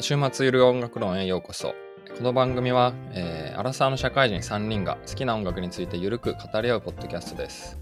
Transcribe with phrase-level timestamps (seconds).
[0.00, 1.74] 週末ゆる音楽論へようこそ。
[2.16, 7.76] この番組は、えーアラサーの社会人3人が好きな音楽についてゆるく語り合うポッドキャストです。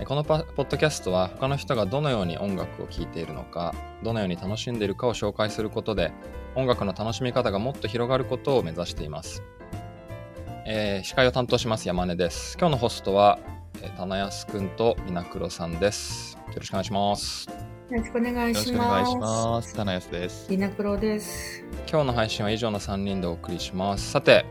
[0.00, 3.72] えこのパポッドキャストは他の人がどのように音楽を聴いているのか、
[4.02, 6.12] どのように楽しんでいるかを紹介することで、
[6.56, 9.44] 音楽の楽しみ方がもっと広がることを目指しています。
[10.66, 12.56] えー司会を担当します山根です。
[12.58, 13.38] 今日のホストは、
[13.82, 16.36] えー、棚安くんと稲黒さんです。
[16.48, 17.75] よろしくお願いします。
[17.88, 18.88] よろしくお願いよろしくおします。
[18.88, 19.74] 願いします。
[19.74, 20.50] 田中です。
[20.50, 21.62] リナクロです。
[21.88, 24.44] 今日の配信は以上の3人でお送りしますさて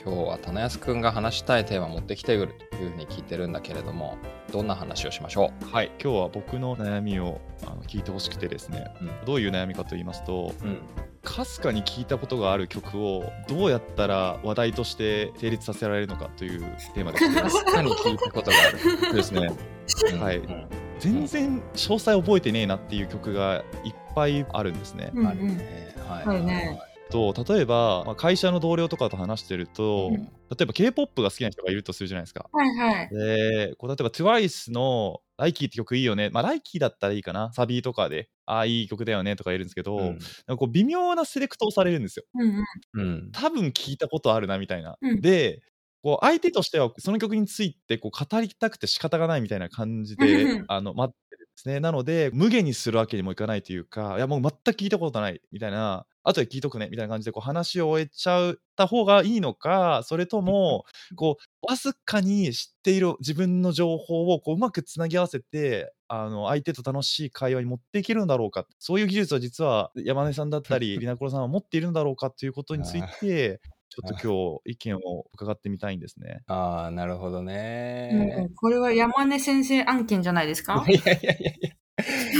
[0.00, 4.18] 今日は棚安くんが話したいテーマ持ってきてくるというふうに聞いてるんだけれども
[4.52, 10.78] どんな話をしましょはい、今日は僕の悩みをあの聞いてほしくてですね、うんどういう悩みかと言いますと、う、うん、
[11.24, 16.60] かすかに聞いたことがある曲をどうやったら話題として成立させられるのかという
[16.94, 17.34] テーマです。
[17.34, 19.50] かすかに聞いたことがあるですね、
[20.22, 25.10] はいうん全然詳細覚えてねえなっていう曲がいっぱいあるんですね。
[25.14, 32.48] うんあるねはいと例えば、まあ、会社の同僚とかと話してると、うん例えば K-POP が好きな人がいるとするじゃないですか。
[32.52, 33.08] はいはい。
[33.10, 36.30] で、こう例えば TWICE の「ライキーって曲いいよね。
[36.30, 37.52] まあ、ライキーだったらいいかな。
[37.52, 42.24] サビとかで、ああ、いい曲だよねとか言うんですけど、なんかこう微妙なセレクトをされるんですよ。
[42.34, 43.08] うんうん。
[43.08, 44.96] うん多分聞いたことあるなみたいな。
[45.00, 45.62] うんで、
[46.06, 50.64] こう相手としてはその曲についてこう語りたくて仕方がないみたいな感じうでん。
[50.68, 51.80] あの待ってるんですね。
[51.80, 60.84] なので、無限にするわけにもいかないというか、いやもう全く聞いたことないみたいな、後で聞いとくねみたいな感じでこう話を終えちゃった方がいいのか、それとも、
[61.16, 76.42] こう、わずかに知っている自分の情報をこううまくつなぎ合わせて、あの相手と楽しい会話に持っていけるんだろうか、そういう技術は実は山根さんだったり、 りなころさんは持っているんだろうかということについて、ちょっと今日意見を伺ってみたいんですね。
[76.46, 80.84] ああなるほどうんうねん、これは山根先生案件じゃないですか？
[80.88, 81.70] いやいやいやいや。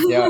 [0.09, 0.29] いや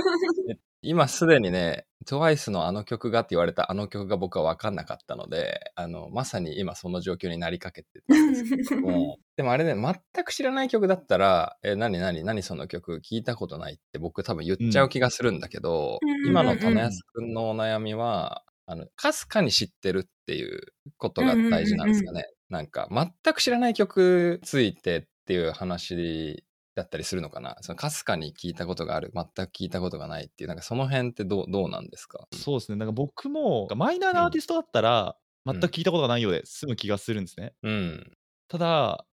[0.51, 9.19] え今すでにね TWICE のあの曲がって言われたあの曲が僕は分かんなかったのであのまさに今その状況になりかけてたんですけども。
[9.37, 20.61] でもあれね、全く知らない曲だったら、え、何何何その曲聞いたことないって僕多分言っちゃう気がするんだけど、うん今の種安くんのお悩みは、あの、かすかに知ってるっていう
[20.99, 22.25] ことが大事なんですかね。
[22.49, 26.45] なんか、全く知らない曲ついてっていう話
[26.75, 27.57] だったりするのかな。
[27.63, 32.27] そのかすかに聞いたことがある、全く聞いたことがないっていう、なんかその辺ってどう、どうなんですか？
[32.33, 37.55] そうですね、なんか僕もマイナーなアーティストだったら、うん全く聞いたことがないようで済む気がするんですね。
[37.63, 38.17] うん。
[38.49, 39.06] ただ、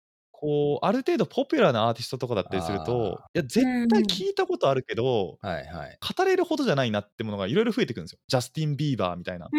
[0.41, 5.99] こう、ある程度ポピュラーなアーティストとかだったりすると、いや、絶対聞いたことあるけど、はいはい。
[6.17, 8.19] 語れるほどじゃないなってものがいろいろ増えてくるんですよ。
[8.27, 9.49] ジャスティン・ビーバーみたいな。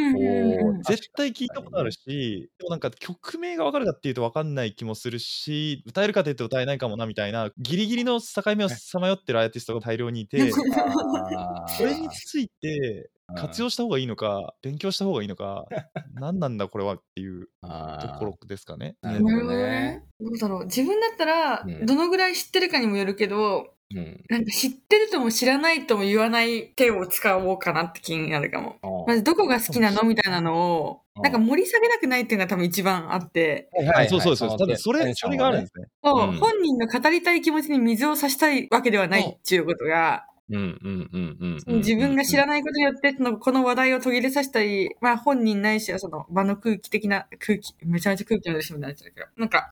[0.84, 10.50] 絶対聞いたことあるし、でもなんか曲名がわかるかっていうとわかんない気もするし、歌えるかというと歌えないかもなみたいな、ギリギリの境目をさまよってるアーティストが大量にいて、
[11.78, 15.66] それについて活用した方がいいのか、勉強した方がいいのか、
[16.15, 18.97] 何なんだこれはっていうところですかね。
[19.03, 20.04] なるほどねね。
[20.20, 20.65] どうだろう。
[20.65, 24.25] 自分だったらうん、どのぐらい知ってるかにもよるけど、うん。
[24.28, 29.04] なんか知ってるとも知らないとも言わない手を使おうかなって気になるかも。
[29.06, 34.49] まずどこが好きなのみたいなのを、うんなんか盛り下げなくないっていうのが多分一番あって、はいそうそうそう。
[34.59, 35.88] 多分それ、それがあるんですね。
[36.03, 41.76] そううん本人の語りたい気持ちに水を差したいわけではないっていうことが、うんうんうんうんうん。
[41.78, 42.62] 自分が知らない。
[42.62, 49.70] ことによって、そのこの話題を途切れさせたり、まあ本人ないしはその場の空気的な空気、めちゃめちゃ空気の出しみたいになっちゃうけど、なんか、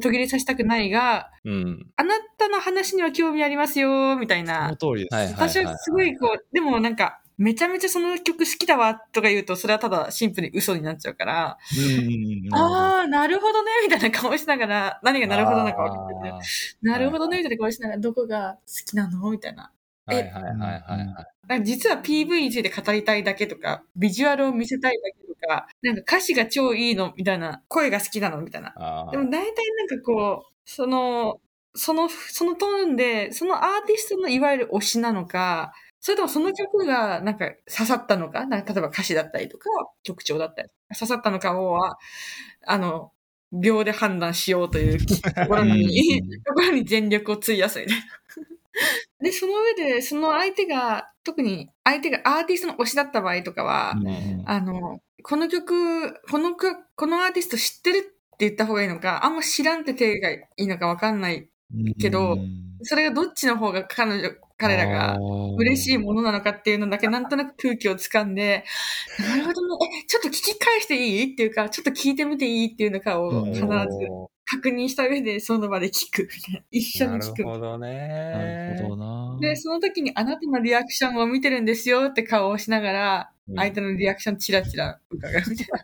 [0.00, 1.86] 途切れさせたくないが、うん。
[1.96, 4.76] あなたの話には興味ありますよ、みたいそなの。
[4.76, 5.14] 通りです。
[5.14, 12.12] はいはい私はすごいこう、でもなんか、めちゃめちゃその曲好きだわとか言うと、それはただシンプルに嘘になっちゃうから、うんうん
[12.46, 16.36] うんあー、なるほどね、みたいな顔しながら、何がなるほどなのか分かってて、
[16.82, 19.30] なるほどね、みたいな顔しながら、どこが好きなの？
[19.30, 19.72] みたいな。
[20.06, 28.72] はいはいはいはい実は PV について語りたいだけとか、ビジュアルを見せたいだけとか、なんか歌詞が超いいのみたいな、声が好きなのみたいな。
[29.10, 31.40] でも大体なんかこう、その、
[31.74, 39.68] その、そのトーンで、そのアーティストのいわゆる推しなのか、それともその曲がなんか刺さったのか、なんか例えば歌詞だったりとか、
[40.02, 41.98] 曲調だったり、刺さったのかをは、
[42.66, 43.12] あの、
[43.52, 48.04] 秒で判断しようという ところに、 ところに全力を費やすみたいな。
[49.20, 61.48] で、その上で、その相手が、特に相手がアーティストの推しだった場合とかは、うんうんあの、この曲、この曲、このアーティスト知ってるって言った方がいいのか、あんま知らんって手がいいのかわかんない。
[62.00, 62.36] けど
[62.82, 65.18] それがどっちの方が彼女、彼らが
[65.56, 68.64] 嬉しいものなのかっていうのだけなんとなく空気をつかんで、
[69.20, 69.88] なるほどね。
[70.02, 71.32] え、ちょっと聞き返していい？
[71.34, 72.72] っていうか、ちょっと聞いてみていい？
[72.72, 73.66] っていうのかを必ず
[74.52, 76.60] 確認した上でその場で聞くみたいな。
[76.70, 77.44] 一緒に聞く。
[77.44, 78.32] なるほどね。
[78.32, 79.38] なるほどな。
[79.40, 85.80] で、その時にあなたのリアクションを見てるんですよって顔をしながら、うん相手のリアクションチラチラ伺うみたいな。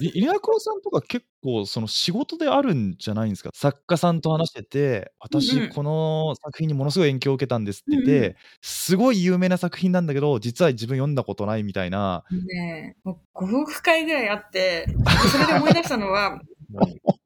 [0.00, 3.50] い稲黒さんとか結構その仕事であるんじゃないんですか？
[3.52, 12.24] 作家さんと話してて、私この作品にものすごい影響を受けたんですって言っうんうて、すごい有名な作品なんだけど、実は自分読んだことないみたいな。
[12.30, 14.86] ねえ、もう5億回ぐらいあって、
[15.30, 16.40] それで思い出したのは、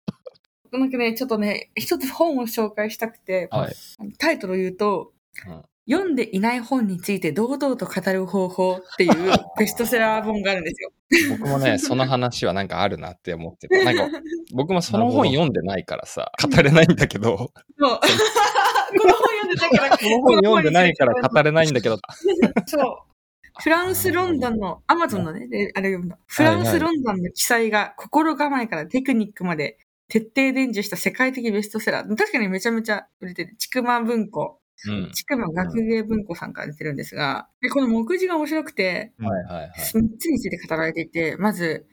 [0.79, 3.75] なんかね、ちょっとね、一つ本を紹介したくて、はい。
[4.19, 5.13] タイトルを言うと、
[5.47, 9.13] うん読んでいない本について堂々と語る方法っていう
[9.57, 10.91] ベストセラー本があるんですよ。
[11.39, 14.19] 僕もね、 その話はなんかあるなって思ってて、なんか
[14.53, 18.01] 僕もその本読んでないからさ、語れないんだけど、こそう。
[18.99, 21.99] この本読んでたから、この本読んでないから語れないんだけど、
[22.67, 22.97] そう。
[23.59, 26.19] フランス、ロンドンの、アマゾンのね、であれ読んだ。
[26.27, 32.17] フランス、ロンドンの記載が心構えからテクニックまで徹底伝授した世界的ベストセラー。
[32.17, 33.57] 確かにめちゃめちゃ売れてる。
[33.57, 34.61] ちくま文庫。
[34.89, 35.11] うん。
[35.13, 39.71] ちくま学芸文庫さんから出てるんですが、でこの目次が面白くて、はいはいはい。
[39.71, 39.95] 3つ
[40.27, 41.87] について語られていて、まず、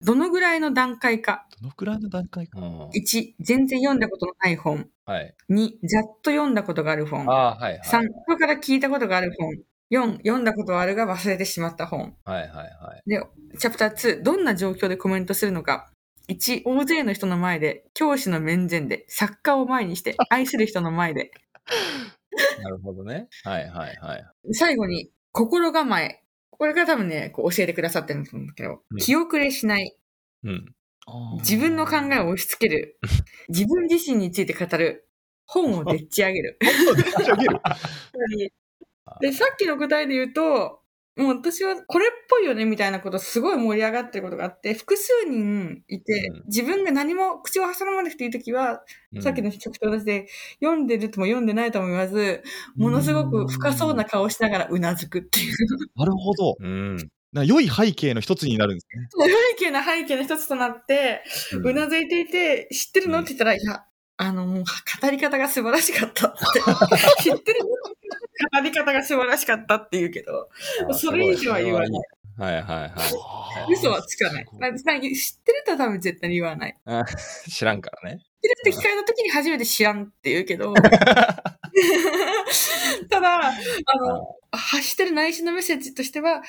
[0.00, 1.46] どのぐらいの段階か。
[1.60, 2.60] どのくらいの段階か？
[2.60, 4.88] うん1、全然読んだことのない本。
[5.04, 5.34] はい。
[5.50, 7.28] 2、ざっと読んだことがある本。
[7.30, 7.80] ああ、はいはい。
[7.80, 9.54] 3、後から聞いたことがある本。
[9.90, 12.16] 4、読んだことはあるが忘れてしまった本。
[12.24, 13.08] はいはいはい。
[13.08, 13.22] で、
[13.58, 15.90] チャプター2、どんな状況でコメントするのか。
[16.28, 21.30] 1、大勢の人の前で、教師の面前で、作家を前にして、 愛する人の前で。
[22.62, 23.28] なるほどね。
[23.44, 24.24] はいはいはい。
[24.52, 26.22] 最後に、心構え。
[26.50, 29.96] これが多分ね、こう教えてくださってるんだと思うんだけど、うん気遅れしない。
[30.44, 30.74] うん。
[31.38, 32.98] 自分の考えを押し付ける。
[33.48, 35.08] 自分自身について語る。
[35.46, 36.58] 本をでっち上げる。
[36.60, 36.72] でっ
[37.24, 37.60] ち上げる
[39.20, 40.82] で、さっきの答えで言うと、
[41.16, 48.82] もう私はこれっぽいよねみたいなことすごい盛り上がってることがあって、複数人いてうん、自分が何も口を挟まなくていいときは、
[49.14, 50.26] うんさっきの曲と同じで、
[50.60, 52.42] 読んでるとも読んでないとも言わず、
[52.76, 55.54] ものすごく深そうな顔をしながらうなずくっていう。
[55.96, 56.56] なるほど。
[56.60, 57.08] うん。
[57.32, 59.08] な良い背景の一つになるんですね。
[59.58, 61.22] 背景な背景の一つとなって、
[61.52, 63.20] うなずいていて、知ってるの？
[63.20, 63.84] って言ったら、いや、
[64.18, 64.64] あの、もう
[65.02, 66.60] 語り方が素晴らしかったって。
[67.22, 67.95] 知ってるの？
[68.52, 70.48] 語り方が素晴らしかったって言うけど、
[70.92, 71.90] それ以上は言わない。
[72.38, 73.72] はいはいはい。
[73.72, 74.46] 嘘はつかない。
[74.58, 76.76] まあ知ってるとは多分絶対に言わない。
[77.48, 78.18] 知らんからね。
[78.18, 80.74] 知ってるって機会の時に初めて知らんって言うけど、
[83.10, 83.52] ただ、あ
[83.98, 86.42] の、発してる内心のメッセージとしては、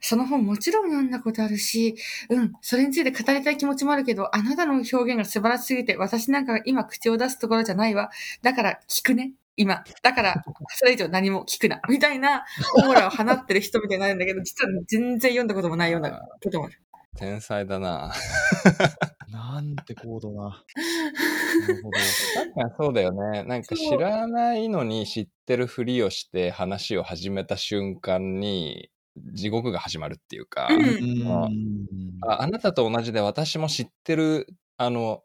[0.00, 1.96] その本もちろん読んだことあるし、
[2.30, 8.10] うん、それについて語りたい気持ちもあるけど、あなたの表現が素晴らしすぎて、私なんかが今口を出すところじゃないわ。
[8.42, 9.32] だから聞くね。
[9.56, 9.84] 今。
[10.02, 11.80] だから、それ以上何も聞くな。
[11.88, 12.44] みたいな
[12.76, 16.82] オーラを放ってる人みたいになるんだけど、実は全然読んだこともないようなこともある。
[17.16, 18.12] 天才だな。
[19.28, 20.42] なんて高度な。
[20.42, 21.98] なるほど。
[22.34, 23.44] 確かにそうだよね。
[23.44, 34.46] なんか知らないのに知ってるふりをして話を始めた瞬間に地獄が始まるっていうか、うんうんああなたと同じで私も知ってる、
[34.76, 35.24] あの、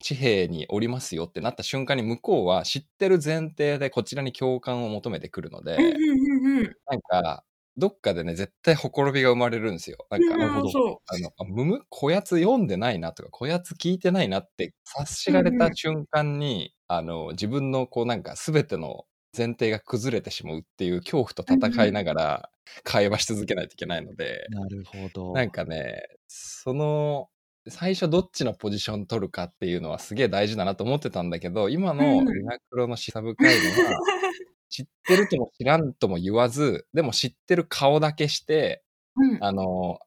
[0.00, 6.76] 地平におりますよってなった瞬間に向こうは知ってる前提でこちらに共感を求めてくるので、うんうんうんうん。
[6.90, 7.44] なんか、
[7.76, 10.06] どっかでね、絶対ほころびが生まれるんですよ。
[10.10, 19.04] なんか、あの、あむむ、こやつ読んでないなとか、こやつ聞いてないなって察しられた瞬間に、あの、自分のこうなんか全ての
[19.36, 22.50] 前提が崩れてしまうっていう恐怖と戦いながら
[22.84, 25.32] 会話し続けないといけないので、なるほど。
[25.32, 27.28] なんかね、その、
[27.68, 34.00] 最初どっちのポジション取るかっていうのはすげえ大事だなと思ってたんだけど、今のうんリナクロのシサブ会のは、
[34.70, 38.82] 知ってるとも知らんとも言わず、でも知ってる顔だけして、
[39.16, 39.24] う。
[39.24, 39.44] うん。
[39.44, 39.98] あの、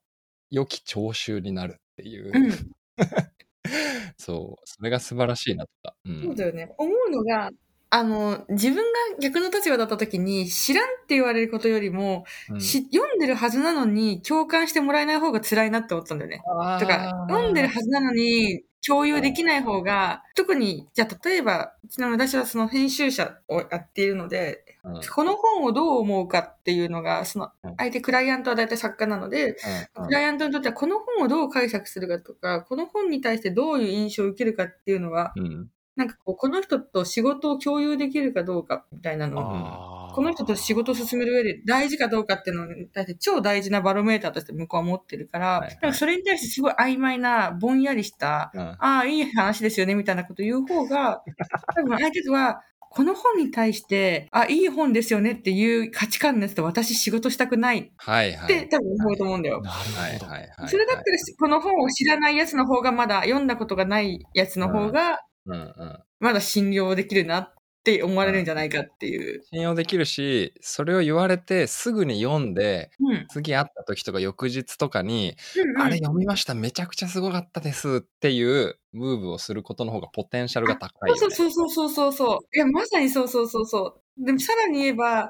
[0.49, 2.51] 良き聴衆になるっていう、うん。
[4.17, 5.95] そう、それが素晴らしいなとか。
[6.05, 6.09] う。
[6.09, 6.73] そうんだよね。
[6.77, 7.51] 思うのが、
[7.95, 8.83] あの、自分が
[9.21, 12.59] 逆の立場だった時に、知らんって言われることよりも、うん。
[12.59, 16.41] し読んでるはずなのに、共感してもらえない方が辛いなって思ったんだよね。
[16.79, 29.55] とか、読んでるはずなのに、共有できない方が、特に、じゃあ例えば、ちなみに私はその編集者をやっているので、うん、うんこの本をどう思うかっていうのが、そのうん、相手クライアントは大体作家なので、
[29.97, 30.05] うん。
[30.07, 35.69] クライアントにとってはこの本をどう解釈するかとか、この本に対してどういう印象を受けるかっていうのは、うん。
[35.95, 51.21] なんかこう、この人と仕事を共有できるかどうかみたいなのを、この人と仕事を進める上で大事かどうかっていうのに対して超大事なバロメーターとして向こうは持ってるから、はいはいかそれに対してすごい曖昧な、ぼんやりした、うんああ、いい話ですよね、みたいなこと言う方が、
[51.75, 52.61] 多分相手は、
[52.95, 58.47] この本に対して、あ、いい本ですよねっていう価値観のやつと私仕事したくないっはいはい。
[58.47, 59.61] て多分思うと思うんだよ。
[59.61, 60.31] なはいるほど。
[60.31, 60.69] はいはい。
[60.69, 61.03] それだったら、
[61.39, 65.99] この本を知らないやつの方がまだ、読んだことがないやつの方が、うんうん。
[66.19, 69.43] まだ信用できるなっって思われるんじゃないかっていう。
[69.51, 73.27] 信用できるし、それを言われてすぐに読んで、うん。
[73.27, 81.19] 次会った時とか翌日とかに、うんうんあれ読みました、めちゃくちゃすごかったですっていうムーブをすることの方がポテンシャルが高いよ、ね。
[81.19, 82.57] そうそうそうそうそうそう。
[82.57, 84.25] いや、まさにそうそうそうそう。
[84.25, 85.29] でもさらに言えば、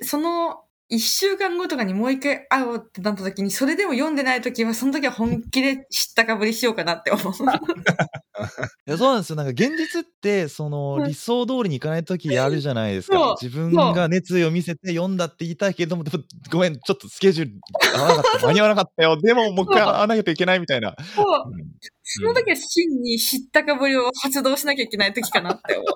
[0.00, 7.32] その一週間後とかにもう一回会おうってなった時に、それでも読んでない時は、その時は本気で知ったかぶりしようかなって思う。
[8.86, 9.36] いやそうなんですよ。
[9.36, 13.36] なんか現実って、そのうん理想通りにいかないときあるじゃないですか。
[13.40, 17.54] 自分が熱意を見せて読んだって言いたいけれども、でもごめん、ちょっとスケジュール
[17.96, 19.20] 合わなかった、間に合わなかったよ。
[19.20, 20.96] でももう一回会わなきゃいけないみたいな。
[21.14, 21.64] そううん
[22.12, 25.86] その時は真に知ったかぶりを発動しなきゃいけない時かなって思う。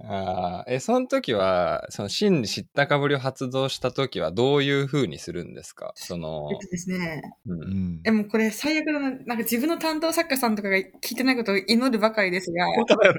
[0.00, 5.92] あーえ、その時は、その真に知ったかぶりを発動した時はどういう風にするんですか？
[5.96, 7.22] そのえっ、とですね。
[7.46, 7.60] う、うん
[7.96, 9.10] んえ、もうこれ最悪だな。
[9.10, 13.18] なんか自分の担当作家さんとかが聞いてないことを祈るばかりですが、本当だよね。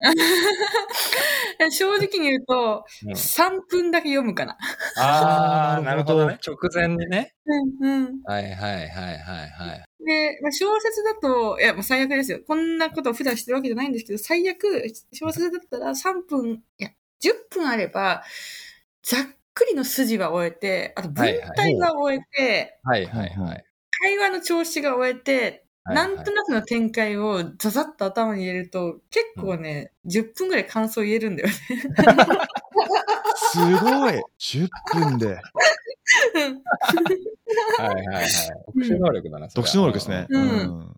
[1.72, 4.56] 正直に言うと、うん3分だけ読むかな。
[4.98, 6.58] ああ、あーなるほどなるほどね。
[6.70, 7.32] 直前にね。
[7.80, 8.20] うんうん。
[8.24, 9.84] はいはいはいはいはい。
[10.04, 12.40] で、まあ、小説だと、いや、もう最悪ですよ。
[12.46, 16.90] こんなことを普段してるわけじゃないんですけど、最悪、小説だったら3分、いや、
[17.22, 18.22] 10分あれば、
[19.02, 19.20] ざっ
[19.54, 23.64] くりの筋は終えて、あと文体は終えて、はいはいはい。
[24.02, 31.54] 会話の調子が終えて、はいなんとなくの展開をザザッと頭に入れると、結構ね、10分ぐらい感想言えるんだよね。
[33.34, 35.40] すごい !10 分で。
[37.78, 38.26] はいはいはい。
[38.66, 40.26] 特殊能力だな、特殊能力ですね。
[40.30, 40.94] うん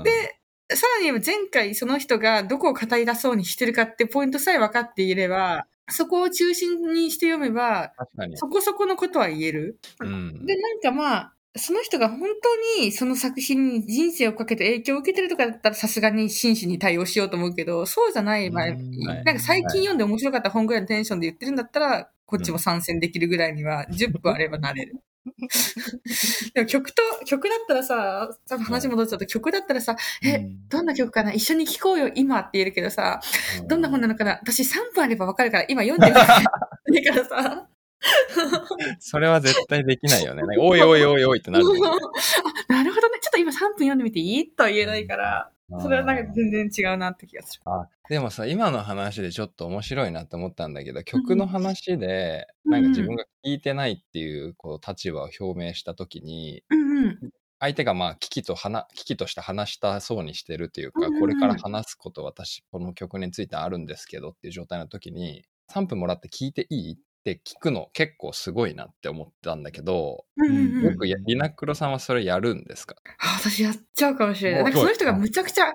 [0.00, 0.02] う。
[0.02, 0.38] で、
[0.74, 8.36] さらに言えば前回その人がどこを語り出そうにしてるかってポイントさえ分かっていれば、そこを中心にして読めば、確かに。
[8.36, 9.78] そこそこのことは言える。
[10.00, 10.44] うん。
[10.44, 24.96] で、なんかまあ、その人が本当にその作品に人生をかけて影響を受けてるとかだったらさすがに真摯に対応しようと思うけど、そうじゃない場合、うんなんか最近読んで面白かった本ぐらいのテンションで言ってるんだったら、こっちも参戦できるぐらいには10分あればなれる。
[26.54, 30.68] でも曲と、曲だったらさ、多分話戻っちゃうと曲だったらさ、え、うん。
[30.68, 31.32] どんな曲かな？
[31.32, 33.20] 一緒に聴こうよ、今って言えるけどさ、
[33.66, 34.38] どんな本なのかな？
[34.42, 36.26] 私3分あればわかるから、今読んでるから。
[36.42, 37.68] だからさ、
[39.00, 40.42] それは絶対できないよね。
[40.58, 41.80] おいおいおいおいってなるね。
[42.68, 43.18] あ、なるほどね。
[43.20, 44.50] ちょっと今3分読んでみていい？
[44.50, 45.50] とは言えないから、
[45.80, 47.62] それはなんか全然違うなって気がする。
[47.66, 57.30] あでもさ、今の話でちょっと面白いなって思ったんだけど、曲の話で、うんなんか自分が聞いてないっていうこう立場を表明したときに、うんうん。
[57.60, 66.94] 相手がまあ危機と話、危機として話したそうにしてるというか、これから話すこと私、この曲についてあるんですけどっていう状態の時に、3分もらって聞いていい？
[66.94, 66.98] っ
[67.36, 72.96] て聞くの結構すごいなって思ったんだけど、うんうんうんよくやリナクロさんはそれやるんですか？
[73.18, 74.60] あ私やっちゃうかもしれない。
[74.60, 75.74] おなんかその人がむちゃくちゃ、なん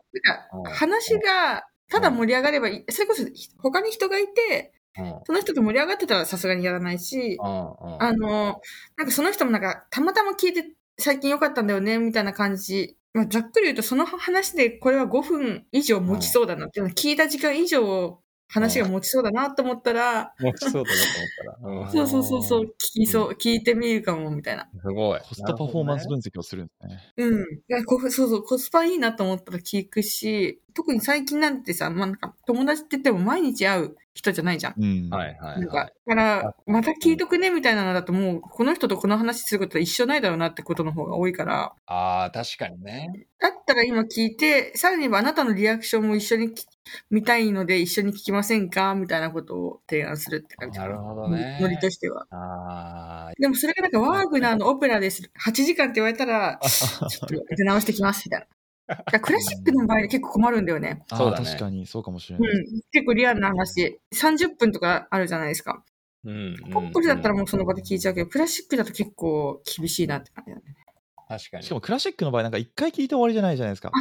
[0.57, 2.91] うんか話がただ盛り上がればいい。
[2.91, 3.23] それこそ
[3.61, 5.19] 他に人がいて、うん。
[5.25, 7.43] その人と盛り上がってたらさすがにやらないし、あ
[8.13, 8.61] の、
[8.97, 10.65] なんかその人もなんかたまたま聞いて
[10.97, 12.97] 最近良かったんだよね、みたいな感じ。
[13.13, 21.85] まあ、ざっくり言うとその話でこれは5分以上持ちそうだなっていうの聞いた時間以上話が持ちそうだなと思ったら、もうそうだなと思ったら。
[21.85, 24.69] うんそうそうそうそう、聞きそう、聞いてみるかも、みたいな。
[24.81, 25.19] すごい。
[25.21, 26.99] コストパフォーマンス分析をするんですね。
[27.17, 27.41] うん。
[27.41, 34.73] いやこそうそう、コスパいいなと思ったら聞くし、特に最近なんてさ、まあ、なんか友達って言っても毎日会う人じゃないじゃん。
[34.77, 35.09] うん。
[35.09, 35.93] はいはいなんか、はい。
[36.07, 43.27] だから、また聞いとくねみたいなのだともう、この人とこの話することは一緒ないだろうなってことの方が多いから、ああ、確かにね。
[43.39, 46.63] だったら今聞いて、さらに言えばあなたのリアクションも一緒に聞
[47.09, 52.27] 見たいので一緒に聞きませんかみたいなことを提案するって感じかなるほどねノリとしては。
[52.29, 55.23] ああ、でもそれがなんかワーグナーのオペラです。
[55.45, 58.47] 8時間って言われたら、 ちょっと出直してきますみたいな。
[59.21, 61.03] クラシックの場合で結構困るんだよね。
[61.09, 62.57] そうだね確かに、そうかもしれうない。
[62.57, 62.81] ん。
[62.91, 63.99] 結構リアルな話。
[64.13, 65.83] 30分とかあるじゃないですか。
[66.25, 66.55] うん。
[66.71, 70.63] ポップスだったらもうその場で聞いちゃうけど、クラシックだと結構厳しいなって感じだね。
[71.27, 71.63] 確かに。
[71.63, 73.91] しかもクラシックの場合、なんか一回聞いて終わりじゃないじゃないですか。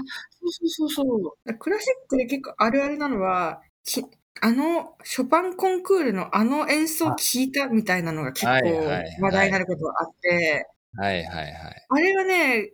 [0.41, 1.55] そうそうそうそう。
[1.55, 4.05] クラシックで結構あるあるなのは、き
[4.41, 8.51] あの、ショパンコンクールのあの演奏聞いたみたいなのが結構
[9.21, 11.87] 話題になることがあって、はいはいはい。
[11.89, 12.71] あれはね、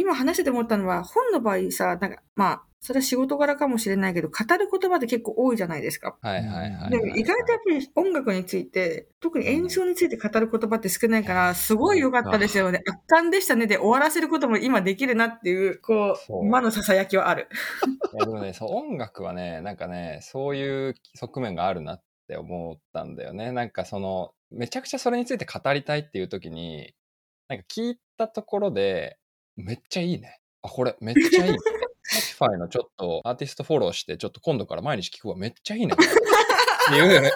[0.00, 6.16] 今話してて思ったのは、本の場合さ、なんか、まあ、それは仕事柄かもしれないけど、語る言葉って結構多いじゃないですか。
[6.20, 6.90] はいはいはい。
[6.90, 12.82] でも意外とやっぱり音楽について、特に演奏について語る言葉って少ないから、すごい良かったですよね。
[12.86, 13.66] 圧巻でしたね。
[13.66, 17.48] で終わらせることも今できるなっていう、こそうう、魔の囁きはある。
[18.14, 23.50] いやでもね、そう音楽はね、なんかね、そういう側面があるなって思ったんだよね。
[23.50, 26.94] なんかその、めちゃくちゃそれについて語りたいっていう時に、
[27.48, 29.18] なんか聞いたところで、
[29.56, 30.40] めっちゃいいね。
[30.62, 31.56] あ、これめっちゃいい。
[32.36, 35.94] Spotify のちょっとアーティストフォローして、ちょっと今度から毎日聞くわ、めっちゃいいね。
[35.94, 37.32] っていうね、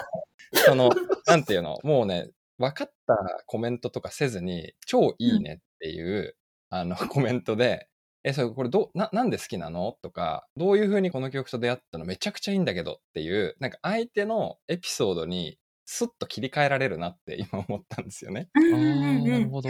[0.65, 0.91] その、
[1.25, 3.15] なんていうの、もうね、分かった
[3.47, 6.35] コメントとかせずに、超いいねっていう、
[6.69, 7.87] あの、コメントで、
[8.23, 9.97] え、それ、これどう、な、なんで好きなの？
[10.03, 12.05] とか、どういう風にこの曲と出会ったの？
[12.05, 18.47] めちゃくちゃいいんだけどっていう、なんか相手のエピソードにスッと切り替えられるなって今思ったんですよね。
[18.53, 19.69] なるほど。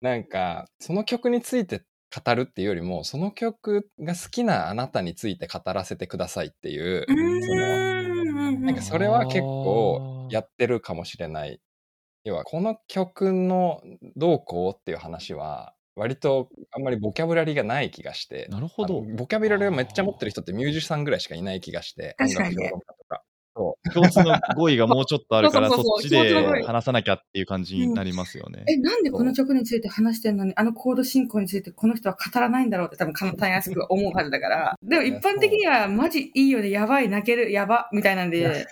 [0.00, 7.54] なんか、その曲について語るっていうよりも、その曲が好きなあなたについて語らせてくださいっていう、うんそ
[8.60, 11.60] なんかそれは結構やってるかもしれない。
[12.24, 13.80] 要は、この曲の
[14.16, 23.22] どうこうっていう話は、割とあんまりボキャブラリーがない気がして、なるほどボキャブラリーをめっちゃ持ってる人ってミュージシャンぐらいしかいない気がして、確かにね音楽評論家とか。
[23.56, 23.90] そう。
[23.92, 28.64] 共通の語彙がもうちょっとあるから、そっちで話さなきゃっていう感じになりますよね。
[28.68, 34.74] え、なんでこの曲について話してんのに、あのコード進行についてこの人は語らないんだろうって多分簡単やすく思うはずだから。
[34.82, 38.66] でも一般的にはマジいいよね、やばい、泣ける、やば、みたいなんで、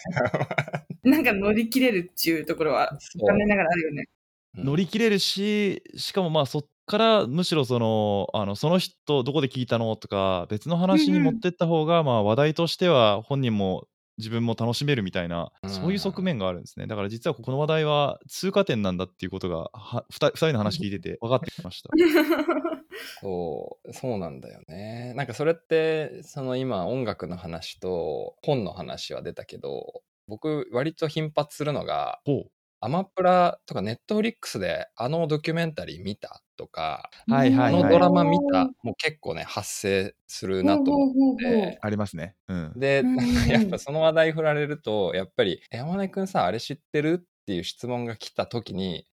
[1.02, 4.06] なんか乗り切れるっていうところは残念ながらあるよね。
[4.54, 13.87] 乗り切れるし、しかもまあそっからむしろその、あのその人どこで聞いたのとか、別の話に持ってった方が、まあ話題としては本人も
[14.18, 16.87] 自分も楽しめるみたいな、うんそういう側面があるんですね。
[16.87, 21.90] だから実はこの話題は通過点なんだっていうことが、は二人二人の話聞いてて 分かってきました。
[23.20, 25.12] そう、そうなんだよね。
[25.14, 32.46] なんかそれって、その今音楽の話と本の話は出たけど、僕割と頻発するのが、ほ
[32.80, 37.32] アマプラとかネットフリックスであのドキュメンタリー見たとか、う。
[37.32, 37.82] はいはいはい。
[37.82, 42.34] あのドラマ見た、もう結構ね、発生するなと思って、ありますね。
[42.48, 42.72] うん。
[42.76, 43.16] で、うん
[43.48, 47.24] やっぱその話題振られると、やっぱり、山根くんさ、あれ知ってる？
[47.24, 49.06] っていう質問が来た時に、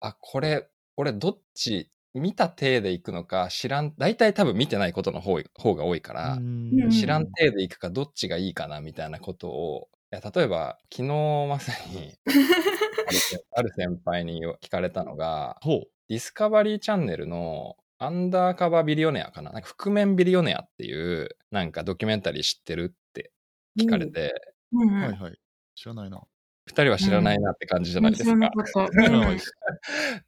[0.00, 11.08] あ、これ、俺どっち、見た体で行くのか知らん、大体多分見てないことの方方が多いから、うん知らん体で行くかどっちがいいかなみたいなことを、いや例えば昨日
[11.48, 12.12] まさに
[13.52, 15.58] ある先輩に聞かれたのが。
[16.08, 19.52] ディスカバリーチャンネルのアンダーカバービリオネアかな？
[19.52, 22.94] なんか覆面ビリオネアっていうなんかドキュメンタリー知ってる？
[22.94, 23.32] って
[23.78, 24.34] 聞かれて、
[24.72, 25.38] うんうんはいはい。
[25.74, 26.20] 知らないな。
[26.66, 28.30] 二人は知らないなって感じじゃないですか。
[28.30, 28.90] 知らなかった。
[28.90, 29.38] 知らない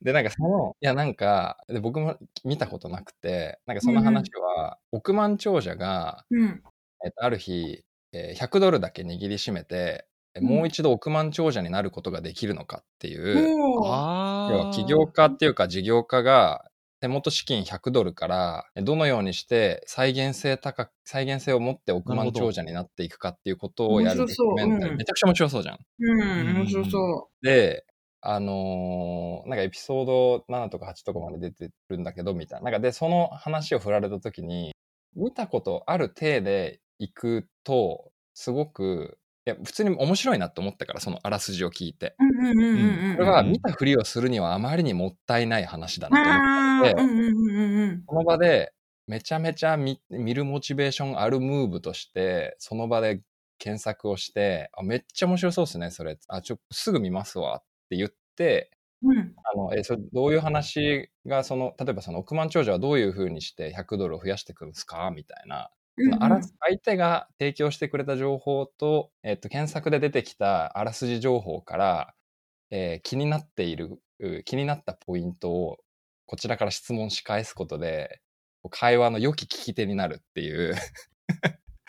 [0.03, 6.63] でなんかその、いやなんか、で僕も見たことなくて、なんかその話は、億万長者が、うん。
[7.05, 10.05] えっと、ある日、えー100ドルだけ握りしめて、え
[10.41, 16.65] もう一度億万長者になることができるのかっていう、要は起業家っていうか事業家が
[17.01, 24.25] 手元資金100ドルからどのようにして再現性高く再現性を持って億万長者になっていくかっていうことをやるう。
[24.25, 24.97] ュメンタリー、うん。
[24.99, 25.79] めちゃくちゃ面白そうじゃん。
[26.01, 27.85] うん、面白そで、
[28.23, 32.65] あのーなんかエピソード7とか8とかまで出てるんだけど、みたいな。
[32.65, 34.75] なんかで、その話を振られた時に、
[35.15, 42.17] 見たことある体で行くと、すごく、いや、普通に面白いなって思ったから、そのあらすじを聞いて。
[42.19, 42.25] う。
[42.25, 43.17] うんうんうんうんうん。
[43.17, 48.73] これは見たふりをするにはあまりにもったいない話だなと思あって、ーうんうんうんうんその場で
[49.09, 53.23] めちゃめちゃ見見るモチベーションあるムーブとして、その場で
[53.59, 56.19] 検索をして、あ、めっちゃ面白そうですね、それ。
[56.29, 58.71] あ、ちょ、すぐ見ますわって言って、
[59.03, 59.19] うん。
[59.19, 59.37] うん。
[59.45, 65.11] あの、え、それどういう話が、その、例えばその億万長者はどういうふうにして100ドルを増やしていくんですか？
[65.13, 65.71] みたいな。
[65.99, 72.15] うんうんあら相手が提供してくれた情報と、えっと、検索で出てきたあらすじ情報から、
[72.71, 75.79] えー気になっている、う気になったポイントを
[76.27, 78.21] こちらから質問し返すことで、
[78.71, 80.75] 会話の良き聞き手になるっていう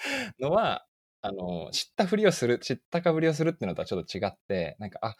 [0.39, 0.86] のは、
[1.22, 5.15] あの、知ったふりをする、知ったかぶりをするっていうのとはちょっと違って、なんか、あ、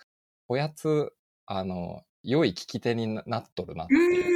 [0.48, 1.12] こやつ、
[1.46, 4.24] あの、良い聞き手にななっとるなってういう。
[4.26, 4.28] ん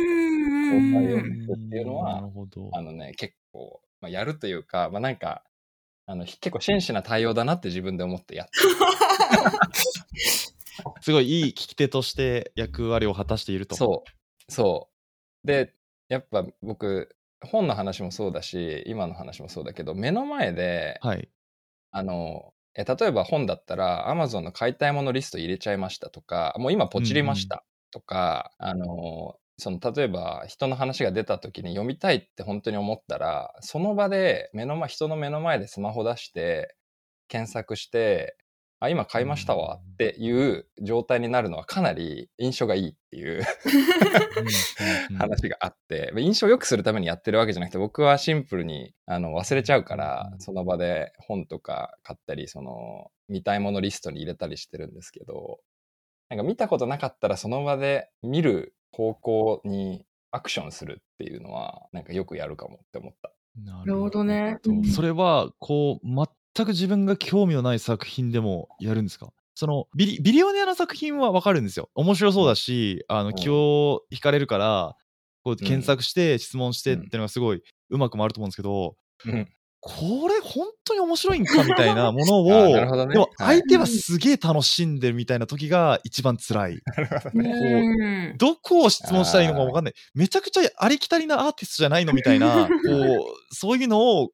[0.76, 2.32] うん了解をうん聞くっていうのは。
[2.72, 5.44] あのね、結構、まあ、やるというか、まあ、なんか、
[6.06, 8.52] あの、結構真摯な対応だなって自分で思ってやって
[11.02, 13.76] すごいいい聞き手として役割を果たしていると。
[13.76, 14.52] そう。
[14.52, 14.90] そ
[15.44, 15.48] う。
[15.48, 15.74] で、
[16.10, 21.30] やっぱ僕、本の話もそうだし、今の話もそうだけど、目の前で、はい。
[21.92, 36.76] あの、え例えば本だったら、Amazon の買いたいものリスト入れちゃいましたとか、もう今ポチりましたとか、あの、その例えば人の話が出た時に読みたいって本当に思ったら、その場で目の前、人の目の前でスマホ出して、
[37.28, 38.38] 検索して、
[38.80, 43.44] あ、今買いましたわっていう状態になるのはかなり印象がいいっていう
[45.12, 45.18] うん。
[45.18, 50.40] 話があって、印象を良くするためにやってるわけじゃなくて、僕はシンプルにあの忘れちゃうからう、ん。
[50.40, 55.60] その場で本とか買ったり、その見たいものリストに入れたりしてるんですけど、
[56.30, 63.32] なんか見たことなかったらその場で見る方向にアクションするっていうのは、なんかよくやるかもって思った。
[63.64, 64.24] なるほど。
[64.24, 64.60] ね。
[64.94, 69.34] それは、こう、全く自分が興味のない作品でもやるんですか？
[69.54, 71.90] そのビリビリオネアの作品はわかるんですよ。
[71.96, 73.36] 面白そうだし、あのん。
[73.36, 74.96] 気を引かれるから、
[75.44, 79.48] こう検索して質問してっうんていうのがすごいうまく回ると思うんですけど、うん
[79.84, 86.82] これ本当に面白いんかみたいな ものを、あなるほどねでもはい相手はすげえ楽しんでるみたいな時が一番辛い。
[87.34, 88.38] うん。
[88.38, 89.94] どこを質問したらいいのか分かんない。
[90.14, 94.30] めちゃくちゃありきたりなアーティストじゃないのみたいな、 こう、そういうのを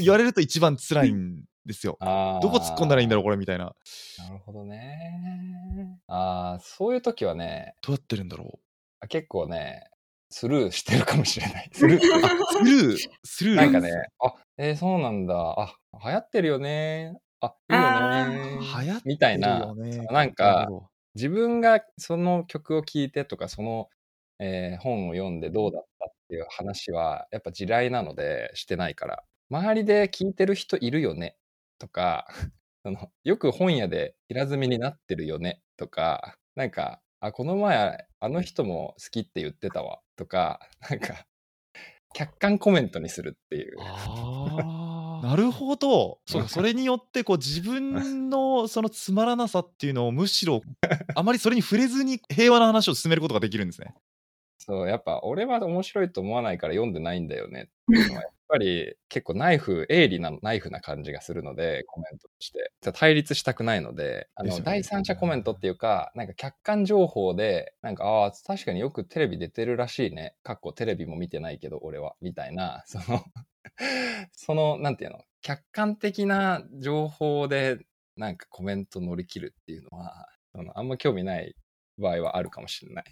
[0.00, 1.98] 言われると一番辛いんですよ。
[2.00, 3.74] どこ突っ込んだらいいんだろう、これみたいな。
[4.18, 5.98] なるほどね。
[6.06, 8.60] ああ、そういう時はね、どうやってるんだろ
[9.08, 9.90] 結構ね、
[10.30, 11.70] スルーしてるかもしれない。
[11.72, 12.00] スルー。
[12.00, 12.00] う。
[12.44, 13.56] スルー、スルー？
[13.56, 15.34] なんかね、あ、えーそうなんだ。
[15.58, 17.14] あ、流行ってるよね。
[17.40, 18.58] あ、いいよね。
[18.58, 19.74] 流行ってるよねみたいな、
[20.10, 20.68] なんか
[21.14, 23.88] 自分がその曲を聴いてとか、その、
[24.40, 29.24] えー本を読んでどうだったっていう話は、やっぱ地雷なのでしてないから。
[29.50, 31.36] 周りで聴いてる人いるよね
[31.78, 32.26] とか、
[32.84, 41.26] そのよく本屋で平積みになってるよねとか、なんか、あ、この前あの人も好きって言ってたわとか、 なんか、
[42.14, 43.76] 客観コメントにするっていう。
[43.76, 46.20] なるほど。
[46.26, 50.62] そうか、それによって、こう、自分のそのつまらなさっていうのをむしろ、
[51.14, 53.94] あまりそれに触れずに平和な話を進めることができるんですね。
[54.58, 62.72] そう、やっぱ俺は面白いと思わないから読んでないんだよねっていうのは、やっぱり結構ナイフ、鋭利なナイフな感じがするので、コメントとして。
[62.94, 70.34] 対立したくないので、あの、第三者コメントっていうか、なんか客観情報で、なんか、ああ、確かによくテレビ出てるらしいね。
[70.42, 72.14] かっこテレビも見てないけど、俺は。
[72.20, 73.22] みたいな、その、
[74.32, 77.78] その、なんていうの、客観的な情報で、
[78.16, 81.54] なんかコメント乗り切るっていうのは、そのあんま興味ない
[81.98, 83.04] 場合はあるかもしれない。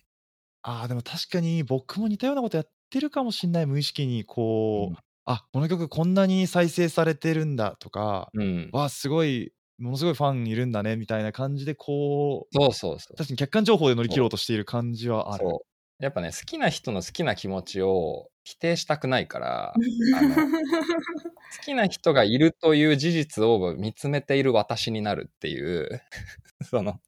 [0.63, 4.25] ああ、でも確かに僕も似たようなことやってるかもしんない、無意識に。
[4.25, 8.71] こう、うんあ、この曲こんなに再生されてるんだとか、うん。
[8.73, 13.17] わあ、すごい、ものすごいファンいるんだねみたいな感じで、こう、そうそうそう。
[13.17, 15.45] 確かに客観情報で乗り切ろうとしている感じはある。
[15.45, 15.65] そ
[16.01, 16.05] う。
[16.05, 19.75] やっぱね、好きな人の好きな気持ちを否定したくないから、
[20.17, 26.03] あの 好きな人がいるという事実を見つめている私になるっていう、
[26.63, 27.01] その、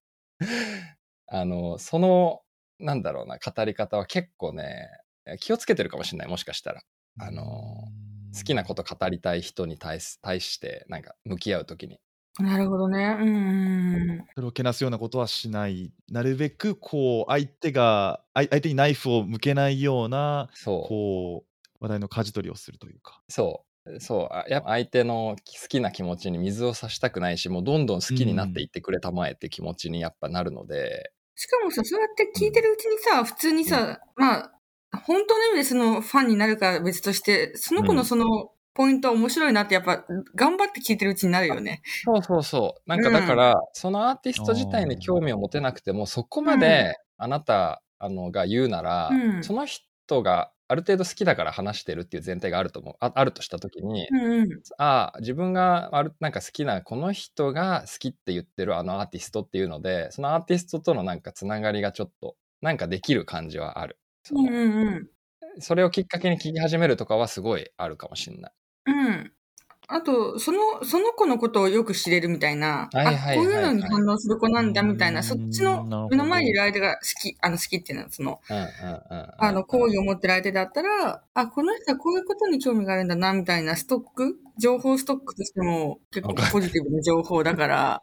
[1.26, 2.42] あの、その、
[2.78, 4.88] なんだろうな、語り方は結構ね、
[5.40, 6.82] 気をつけてるかもしれない、もしかしたら。
[7.20, 7.44] あの、
[8.36, 12.00] 好きなこと語りたい人に対し対して、なんか向き合うときに。
[12.38, 13.16] なるほどね。
[13.20, 14.28] うんうん。
[14.34, 15.92] それをけなすようなことはしない。
[16.08, 20.88] なるべく、こう、相手が、相相手にナイフを向けないような、そう。
[20.88, 23.22] こう、話題の舵取りをするというか。
[23.28, 24.00] そう。
[24.00, 24.34] そう。
[24.34, 34.57] あやっぱ相手の好きな気持ちに水を差したくないし、もうどんどん好きになっていってくれたまえって気持ちにやっぱなるので、しかもさ、そうやって聞いてるうちにさ、普通にさ、まあ、
[34.92, 41.82] 本当の意味でそのファンになるかは別として、その子のそのポイントは面白いなってやっぱ頑張って聞いてるうちになるよね。
[42.04, 42.88] そうそうそう。
[42.88, 52.94] なんかうんだから、そのアーティスト自体に興味を持てなくても、そこまであなたあのが言うなら、うんその人がある程度好きだから話してるっていう前提があると思う。
[53.00, 54.48] ああるとしたときに、うんうん。
[54.78, 63.98] ああ、自分があるなんか好きなこの人が好きって言ってるあのアーティストっていうので、そのアーティストとのなんかつながりがちょっとなんかできる感じはある。
[64.28, 65.08] そのうんうんうん。
[65.60, 68.52] それをきっかけに聞き始めるとかはすごいあるかもしれない。
[68.86, 69.32] うん。
[69.90, 79.34] あと、その、その子のことをよく知れるみたいな、はいはいはいはいあ、こういうのに反応する子なんだみたいな、うんそっちの目の前にいる相手が好き、あの好きっていうのは、その、うんうんうんうん。
[79.38, 88.02] あの、好意を持ってる相手だったら、あ、この人はこういうことに興味があるんだな、みたいなストック、情報ストックとしても結構ポジティブな情報だから、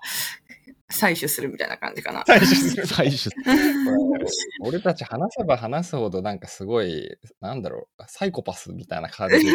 [0.92, 2.22] 採取するみたいな感じかな。
[2.24, 2.86] 採取する。
[2.86, 3.30] 最初。
[4.62, 9.52] 俺たち話せば話すほどなんかすごい、なんだろう、サイコパスみたいな感じで。
[9.52, 9.54] い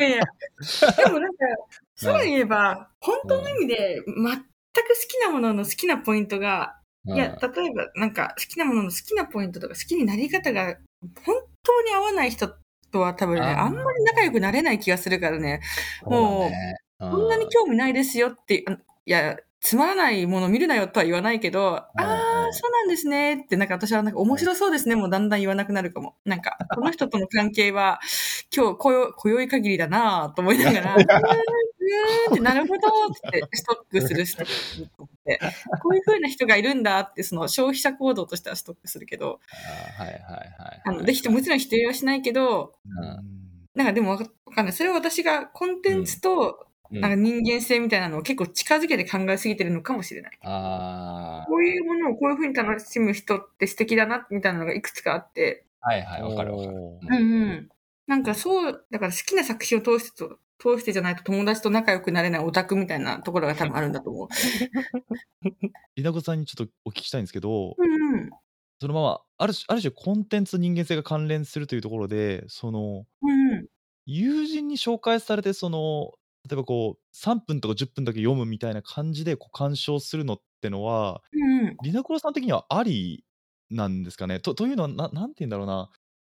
[0.00, 0.24] やいや。
[1.04, 1.46] でもなんか、
[1.94, 4.42] そういえば、本当の意味で全く好
[5.08, 10.76] きなものの好きなポイントが、いや、例えばなんか好きなものの好きなポイントとか好きになり方が
[11.24, 12.48] 本当に合わない人
[12.92, 15.60] とは多分ね、あんまり仲良くなれない気がするからね、
[16.02, 16.50] も
[17.00, 26.16] ううこんなに興味ないですよって、あいや、つまらないもの見るなよとは言わないけど、ああ、そうなんですねって、なんか私はなんか面白そうですね、もうだんだん言わなくなるかも。
[26.24, 28.00] なんか、この人との関係は、
[28.56, 32.88] 今日、こよ、今宵限りだなぁと思いながら、うーん、うーんって、なるほど
[33.28, 34.46] って、ストックする、ストッ
[34.96, 35.38] クって、
[35.82, 39.40] こういう風な人がいるんだって、その消費者行動としてはストックするけど、
[39.98, 40.82] はいはいはい。
[40.84, 42.88] あの、でもちろん否定はしないけど、う
[43.26, 43.40] ん
[43.72, 44.72] なんかでもわかわかんない。
[44.74, 50.38] それは私がコンテンツと、うんなんか人間性みたいなのを結構近づけて考えすぎてるのかもしれない。
[50.42, 56.76] あこういうものをこういう風に楽しむ人って素敵だな、みたいなのがいくつかあって、あ、はいはい、わかるわかる。
[56.76, 57.68] うんうん。
[58.06, 64.28] なんかそう、だから好きな作品を通してと、通してじゃないと友達と仲良くなれないオタクみたいなところが多分あるんだと思う。
[65.96, 68.30] 稲子さんにちょっとお聞きしたいんですけど、うんうん。
[68.80, 73.66] そのままある種ある種コンテンツと人間性が関連するというところでそのうんうん。
[74.06, 76.12] 友人に紹介されてその
[76.48, 81.76] 例えばこう3分とか10分だけ読むみたいな感じでこう鑑賞するのってのはうんうん。
[81.82, 83.24] リナクロさん的にはあり
[83.70, 84.40] なんですかね？
[84.40, 85.90] とというのはななんて言うんだろうな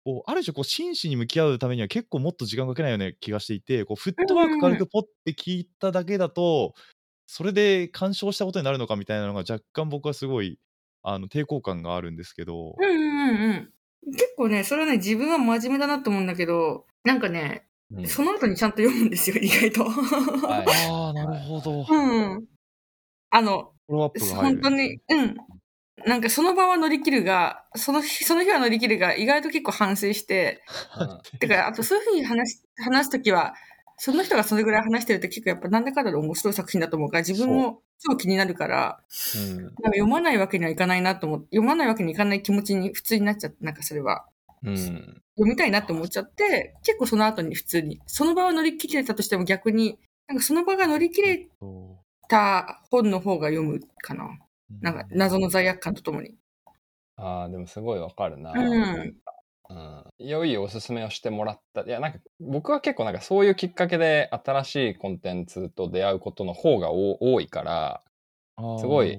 [0.06, 6.74] こうある種こう真摯に向き合うためには結構もっと時間かけないような気がしていてこうフットワーク軽くポッて聞いただけだと
[7.26, 10.60] それで鑑賞したことになるのかみたいなのが若干僕はすごい
[11.04, 12.76] あの抵抗感があるんですけど。
[12.80, 13.74] うんうんうんうん。
[14.12, 19.84] 結構ね、それはね、自分は真面目だなと思うんだけど、なんかね、うんその後にちゃんと読むんですよ、意外と。
[19.86, 21.86] はい ああ、なるほど。
[21.88, 22.46] うん。
[23.30, 23.72] あの。
[23.88, 24.12] 本
[24.62, 25.38] 当に、うん。
[26.06, 30.64] なんかその場は乗り切るが、その日、その日は乗り切るが、意外と結構反省して、
[31.00, 33.54] うんてか、あとそういうふうに話し、話すときは、
[33.98, 39.00] その人がそれぐらい話してると結構やっぱなんだかんだで面白い作品だと思うから、自分も超気になるから、
[39.38, 44.26] うんか読まないわけにはいかないなと思って、読まないわけにいかない気持ちに普通になっちゃって、なんかそれは。
[44.64, 49.98] うん読みたいなって思っちゃって、結構その後に普通に、その場は乗り切れたとしても逆に、
[50.28, 51.98] なんかその場が乗り切れそ
[52.30, 54.26] た本の方が読むかな。
[54.26, 54.28] う
[54.82, 56.36] なんか謎の罪悪感とともに。
[57.16, 58.52] ああ、でもすごいわかるな。
[58.52, 59.16] うん
[59.70, 60.04] うん。
[60.20, 61.82] 良いおすすめをしてもらった。
[61.82, 68.04] いや、なんか僕は結構なんかそういうきっかけで新しいコンテンツと出会うことの方がお多いから、
[68.80, 69.18] すごい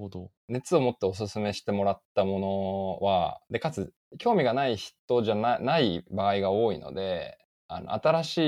[0.49, 2.39] 熱を持っておすすめしてもらったも
[3.01, 8.39] のは、で、かつ興味がない人じゃなない場合が多いので、あの、新し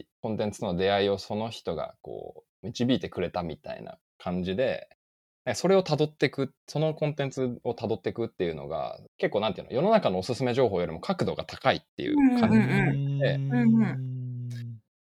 [0.00, 4.88] いコンテンツの出会いをその人がこう、導いてくれたみたいな感じで、
[5.46, 12.58] ねそれを辿っていく、そのコンテンツを辿っていくっていうのが、結構なんていうの、世の中のおすすめ情報よりも角度が高いっていう感じ。
[12.58, 14.14] うんうんでうんうん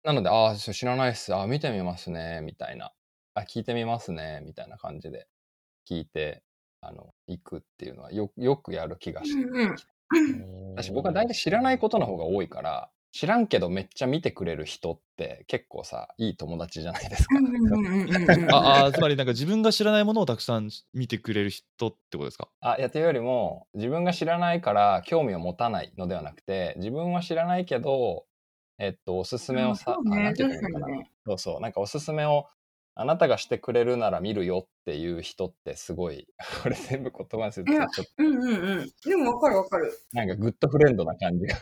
[0.05, 1.33] なので、ああ、知らないっす。
[1.33, 2.93] ああ、見てみますね、みたいな。
[3.35, 5.29] あ、聞いてみますね、みたいな感じで
[5.89, 6.43] 聞いて、
[6.81, 9.45] あの、行くっていうのはよよくやる気がして。
[9.45, 9.77] うんうん
[10.77, 17.37] 私僕は大体知らないことの方が多いから、知らんけどめっちゃ見てくれる人って結構さ、いい友達じゃないですか。
[17.37, 22.49] うんうんうんうんうんああーつまりなんか自分が知らないものをたくさん見てくれる人ってことですか？
[22.61, 28.25] あ、いや、というよりも、自分が知らないから興味を持たないのではなくて、自分は知らないけど、
[28.79, 30.87] えっと、おすすめをさ、そうねあなんていいのかな。
[31.27, 31.61] そうそう。
[31.61, 32.47] なんかおすすめを、
[32.95, 36.27] あなたがしてくれるなら見るよっていう人ってすごい、
[36.63, 38.93] これ全部言葉にするとちょっとうんうんうん。
[39.05, 39.93] でもわかるわかる。
[40.13, 41.57] なんかグッドフレンドな感じが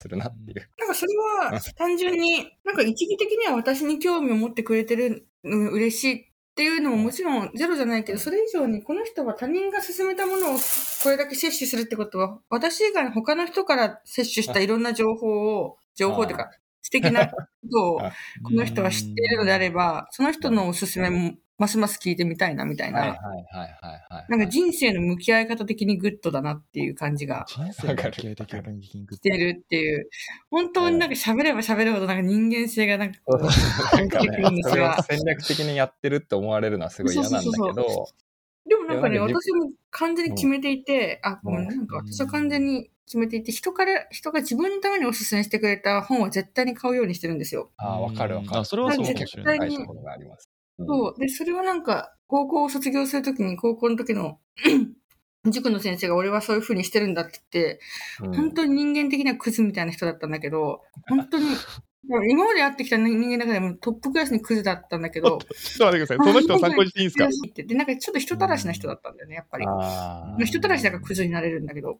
[0.00, 0.68] するなっていう。
[0.78, 10.58] なんかそれは単純に、なんか一義的には私に興味を持ってくれてるの嬉しいっていうのももちろんゼロじゃないけど、それ以上にこの人は他人が勧めたものを
[11.02, 16.50] これだけ摂取するってことは、私以外の他の人から摂取したいろんな情報を、情報というか、
[16.82, 17.36] 素敵なこ
[17.70, 18.12] とを あ
[18.42, 24.26] この人は知っているのであれば、その人のおすすめもますます聞いてみたいなみたいな、はいはいはいはいはい。
[24.28, 30.08] なんか人生の向き合い方的にグッドだなっていう感じが人生の向き合い的な感じしてるっていう、
[30.50, 37.84] 本当になんか喋れば喋るほどなんか人間性がなんかこう、なんかねそれをが戦略的にやってるって思われるのはすごい嫌なんだけど、そうそう、
[38.68, 47.70] でもなんかね、私も完全に決めていて、あ、うんごめんなんか私は完全に決めていて、人から、人が自分のためにおすすめしてくれた本は絶対に買うようにしてるんですよ。
[47.78, 48.60] ああ、わかるわかる。
[48.60, 49.70] あそれはそうかもしれない
[50.86, 51.18] そう。
[51.18, 54.38] で、それはなんか、高校を卒業するときに、高校の時の
[55.50, 57.80] 塾の先生が俺はそういう風にしてるんだって言って、
[58.22, 61.46] うん本当に人間的にはクズみたいな人だったんだけど、本当に、
[62.04, 65.38] 今まで会ってきた人間の中でもトップクラスにクズだったんだけど、 ちょっ
[65.78, 66.18] と待ってください。
[66.18, 67.26] その人を参考にしていいんですか？
[67.26, 69.66] ってで、なんかちょっと人たらしな人だったんだよね、やっぱり。
[69.66, 71.98] まああ人たらしだからクズになれるんだけど。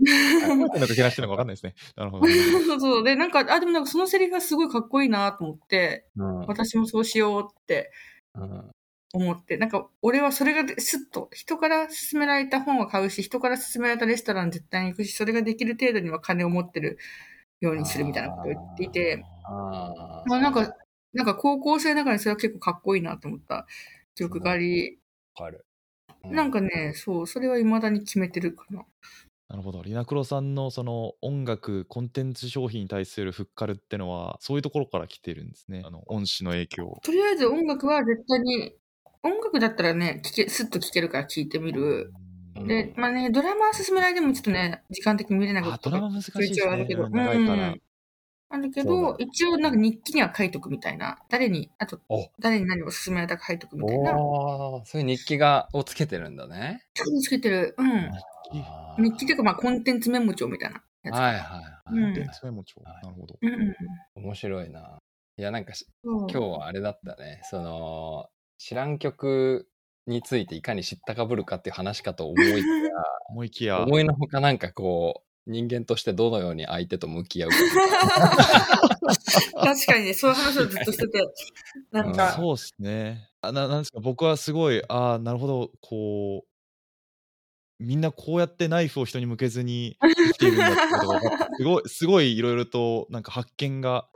[0.00, 1.74] 何のかけなしてるのか分かんないですね。
[1.96, 2.26] なるほど。
[2.26, 3.04] そうそう。
[3.04, 7.90] で、なんか、あ、でもなんかそのセリフがすごいかっこいいなと思って、うん私もそうしようって
[8.34, 8.70] うん
[9.14, 16.98] 思って、なんか俺はそれがスッと、人から勧められた本は買うし、人から勧められたレストラン絶対に行くし、それができる程度には金を持ってる
[17.60, 20.74] ようにするみたいなことを言っていて、あーまあなんか、
[21.12, 23.66] なんか高校生ながらにそれは結構かっこいいなと思った
[24.14, 24.98] 記憶があり、
[25.50, 25.64] る。
[26.24, 28.84] うなんかね、そう、それは未だに決めてるかな。
[29.48, 29.82] なるほど。
[29.82, 35.82] リナクロさんのその音楽、コンテンツ商品に対するフッカルってのは、そういうところから来てるんですね。
[35.86, 37.00] あの、恩師の影響。
[37.02, 38.74] とりあえず音楽は絶対に、
[39.22, 42.12] 音楽だったらね、聞け、スッと聞けるから聞いてみる。
[42.60, 47.24] うんで、まあね、ドラマは進められてもちょっとね、時間的に見れなかあ、ったドラマ難しいです一応あるけどね。
[47.24, 47.68] 長いから。
[47.68, 47.82] うん
[48.50, 51.18] あるけどだ、一応なんか日記には書いとくみたいな。
[51.28, 54.18] 誰に、あとお、誰に何を勧められたか書いとくみたいな。
[54.18, 56.86] おーそういう日記がをつけてるんだね。
[56.94, 57.74] ちょっとつけてる。
[57.76, 58.10] うん。
[59.04, 61.14] 日記というか、まあ、コンテンツメモ帳みたいなやつ。
[61.14, 61.64] はいはいはい。
[61.92, 62.80] うんコンテンツメモ帳。
[62.82, 63.38] なるほど。
[63.38, 64.24] うんうん。
[64.24, 64.98] 面白いな。
[65.36, 67.40] いや、なんか今日はあれだったね。
[67.44, 69.68] その、知らん曲
[70.08, 72.64] についていかに知ったかぶるかっていう話かと思いきや、
[73.30, 73.82] 思いきや。
[73.82, 77.56] 思いのほかなんかこう、人間としてどのように相手と向き合うか。
[79.64, 81.20] 確かにね、そういう話をずっとしてて、
[81.92, 83.28] なんか、そうですね。
[83.40, 86.48] あななんですか、僕はすごい、ああ、なるほど、こう、
[87.78, 91.20] みんなこうやってナイフを人に向けずに生きているんだってことが
[91.56, 94.08] すごい、すごいいろいろとなんか発見が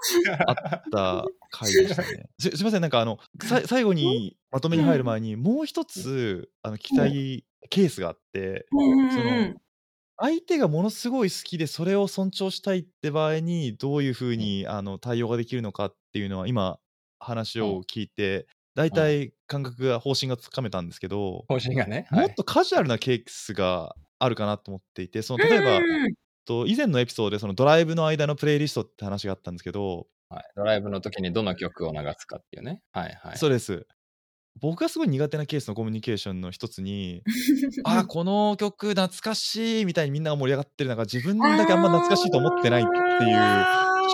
[0.46, 0.57] あっ
[0.90, 2.28] た回でしたね。
[2.40, 9.56] すすみません、なんかあの、さ最後にまとめに入る前に、もう一つ、あの、聞きたいケースがあって、そのうん。
[10.18, 16.78] 相手がものすごい好きでそれを尊重したいって場合にどういうふうにあの対応ができるのかっていうのは今
[17.18, 22.06] 話を聞いて大体感覚が方針がつかめたんですけど、方針がね。
[22.12, 25.80] もっとカジュアルなケースがあるかなと思っていてその例えば、
[26.44, 32.80] と以前のエピソードでそのドライブの間のプレイリストって話があったんですけど、はい、ドライブの時にどの曲を流すかっていうね。
[32.92, 33.38] はいはい。
[33.38, 33.86] そうです
[34.60, 37.22] 僕がすごい苦手なケースのコミュニケーションの一つに
[37.84, 42.90] あーこの曲懐かしいみたいにみんなが盛り上がってる中自分だけあんま懐かしいと思ってないって
[43.24, 43.36] いう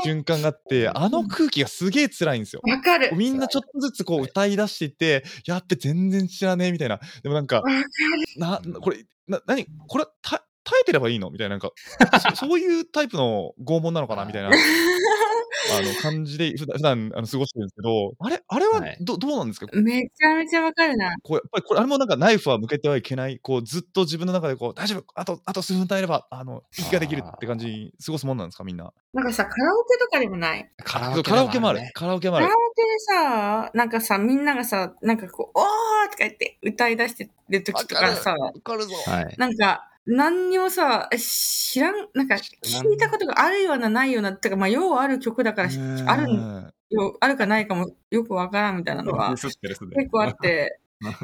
[0.05, 2.63] 瞬間があってあの空気がすげえ辛いんですよ。
[2.65, 3.15] わかる。
[3.17, 7.01] みんなちょっとずつこう歌い出していってやっべ全然知らねえみたいな。
[7.23, 7.63] でもなんか。
[8.37, 11.31] なこれな何これた耐えてればいいの？
[11.31, 11.73] みたいななんか
[12.37, 14.25] そそういうタイプの拷問なのかな？
[14.25, 14.51] みたいな
[15.71, 18.97] あの感じで普段普段あの過ごしてるんですけどあれあれははい。
[19.01, 19.67] ど,、どうなんですか？
[19.73, 21.15] めちゃめちゃわかるな。
[21.23, 28.93] こうやっぱりこれあれもなんかナイフは向けてはいけないこうずっと自分の中でこう大丈夫あとあと数分耐えればあの息ができるって感じに過ごすもんなんですかみんな？
[29.15, 30.71] なんかさ、カラオケとかでもない？
[30.85, 31.91] カそうカラオケもあるね。
[31.95, 32.47] カラオケもある。
[32.47, 35.65] カラオケでさ、なんかさ、みんながさ、なんかこう、おー
[36.11, 38.85] とか言って歌い出してる時とかさ、わかる。
[38.85, 39.35] ぞはい。
[39.39, 45.69] なんか、何にもさ、え知らん、なんか聞いたことがあるようなないような、てか、まあ、ようある曲だから、
[46.07, 50.01] あるうんよ、あるかないかもよくわからんみたいなのがすってるすってる。
[50.03, 50.81] 結構あって、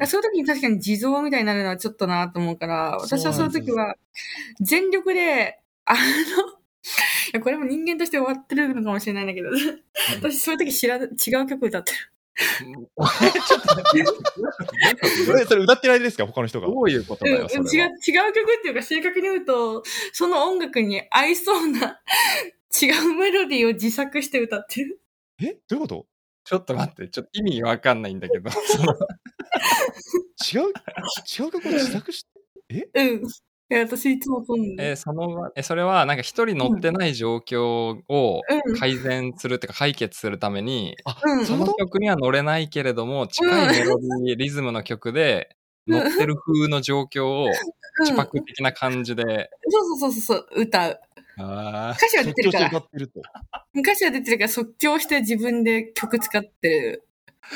[0.07, 3.95] そういう時に確かに地蔵みたいになるのはちょっとなと思うから、私はそういう時は
[4.61, 6.05] 全力で、あの、い
[7.33, 9.49] やこれも人間として終わってるのかもしれないんだけど、
[10.21, 11.09] 私そういう時知ら違う
[11.47, 11.99] 曲歌ってる。
[13.47, 13.69] ちょっと
[15.27, 16.27] それ それ歌ってる間ですか？
[16.27, 17.87] 他の人がどういうことだよ、そうん、違う、違。
[17.87, 22.01] う曲っていうか正確に言うと、その音楽に合いそうな
[22.83, 25.01] 違うメロディーを自作して歌ってる。
[25.41, 25.57] え？
[25.69, 26.07] どういうこと？
[26.45, 28.51] ちょっと待って、ちょっと意味わかんないんだけど。
[30.53, 32.27] 違う違う曲を自作し
[32.69, 32.89] て？
[32.95, 33.23] うん。
[33.71, 37.63] いや、私いつもそうなんだえーそのえそれはなんか一人乗ってない状況
[38.09, 38.77] をうん。
[38.79, 41.47] 改善するっていうか解決するために、あ、うん。
[41.47, 45.57] その曲には乗れないけれども近いメロディー、リズムの曲で
[45.89, 47.51] 乗ってる風の状況をうん。
[48.01, 51.01] 自白的な感じで、そうそうそうそう、歌う。
[51.39, 52.67] あ歌詞は出ててるから。
[52.67, 53.21] 歌ってると。
[53.77, 57.09] 歌詞は出てるから即興して自分で曲使ってる。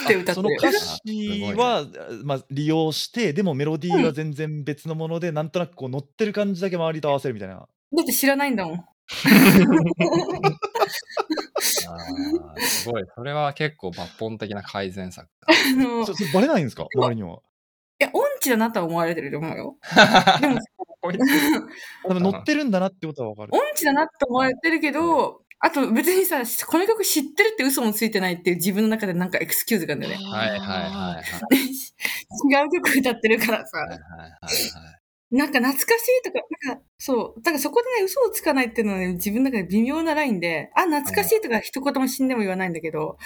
[0.05, 0.27] って歌って。
[0.27, 0.35] る。
[0.35, 1.87] その歌詞 は、
[2.24, 7.57] まあ、利用してでもメロディーは全然別のもので、なんとなくこう乗ってる感じだけ周りと合わせるみたいな。
[7.57, 7.66] だ
[8.03, 8.74] って知らないんだもん。
[8.77, 8.81] ー
[11.88, 13.05] あーすごい。
[13.14, 16.87] それは結構抜本的な改善策あの、 いそバレないんですか？
[16.94, 17.38] 周りには。
[17.98, 19.77] や、音痴だなとは思われてると思うよ。
[20.40, 20.48] で
[22.14, 23.51] も、 乗ってるんだなってことはわかる。
[23.55, 30.24] 音痴だなと思われてるけど、あと別にさ、この曲知ってるって嘘もついてないっていう自分の中でなんかエクスキューズがあるんだよね。
[30.24, 31.24] はいはいはいはい
[32.50, 33.78] 違う曲歌ってるからさ。
[33.78, 34.98] はいはいはいはい
[35.30, 37.42] なんか懐かしいとか、なんか、そう。
[37.42, 43.18] だからそこでね、嘘をつかないっていうのはね、自分の中で微妙なラインで、あ、懐かしいとか一言も死んでも言わないんだけど、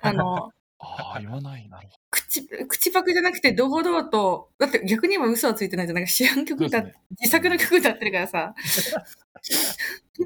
[0.00, 5.96] あの、 ああ言わないなるほ口、口パクじゃなくて堂々と、だって逆に言えば嘘はついてないじゃん。
[5.96, 8.54] なんか知らん曲歌っそうで自作の曲歌ってるからさ。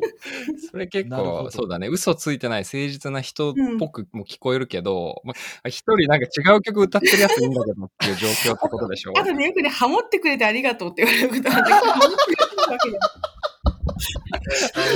[0.70, 1.88] それ結構そうだね。
[1.88, 9.12] 嘘ついてない誠実な人っぽくも聞こえるけど、まあ一人なんか違う曲歌ってるやついいんだけどっていう状況ってことでしょ？
[9.16, 13.10] あとね、よくね、ハモってくれてありがとうって言われることなんだけど、ハモってくれてるわけじゃない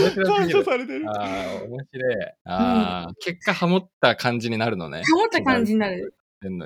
[0.00, 1.08] 面白す 感謝されてる。
[1.08, 2.14] ああ、面白い。
[2.44, 5.02] ああ、結果ハモった感じになるのね。
[5.04, 6.14] ハモった感じになる。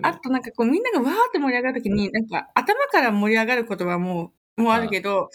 [0.03, 5.30] あとなんかこうみんながわーって盛り上がるときに、なんか頭から盛り上がることはもう、もうあるけど、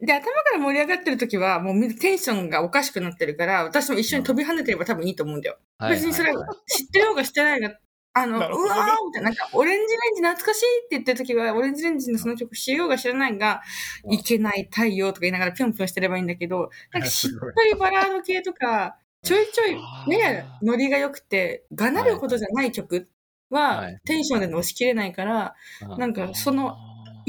[0.00, 5.58] で、頭から盛り上がってるときは、もうテンションがおかしくなってるから、私も一緒に飛び跳ねてれば多分いいと思うんだよ。
[5.78, 7.74] はい別にそれ知ってる方がしてないが、
[8.14, 8.50] あの、うわー
[9.06, 13.62] みたいな、なんか、オレンジレンジ懐かしいって言ってるときは、オレンジレンジのその曲知ろうが知らないが、
[14.04, 14.14] うん。
[14.14, 20.12] いけない太陽とか言いながらぴょんぴょんしてればいいんだけど、なんかしっすごいとりバラード系とか、ちょいちょいあ、ー。
[20.12, 23.08] ややノリが良くて、がなるほどじゃない曲
[23.50, 25.54] ははい、テンションで乗しきれないから、
[25.98, 26.76] なんかその、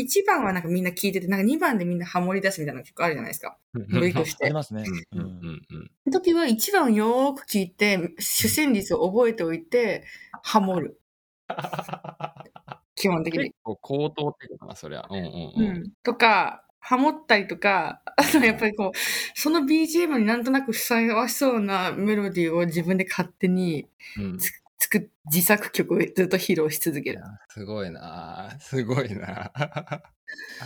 [0.03, 3.57] 1番はなんかみんな聞いてて、なんか2番でみんなハモり出すみたいな曲あるじゃないですか。
[3.73, 4.53] 部位としありて。
[4.53, 4.83] ますね。
[5.11, 10.05] うんううんんうん時は1番をよーく聞いて、主旋律を覚えておいて、
[10.43, 10.99] ハモる。
[12.95, 13.55] 基本的に結。
[13.63, 15.05] 構高等ってことかな、そりゃ。
[15.09, 15.83] うんうんううん。
[15.87, 15.91] ん。
[16.03, 18.97] とか、ハモったりとか、あとやっぱりこう、
[19.35, 23.87] その BGM になんとなくふさわしそうなメロディーを自分で勝手に
[24.17, 27.21] うんつ作、自作曲をずっと披露し続ける。
[27.49, 29.51] すごいなすごいな